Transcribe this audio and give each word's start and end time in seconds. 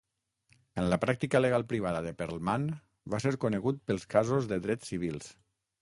En 0.83 0.87
la 0.93 0.97
pràctica 1.03 1.41
legal 1.41 1.65
privada 1.75 2.01
de 2.07 2.15
Perlman, 2.23 2.67
va 3.15 3.23
ser 3.27 3.35
conegut 3.47 3.81
pels 3.91 4.11
casos 4.15 4.53
de 4.55 4.63
drets 4.69 4.95
civils. 4.95 5.35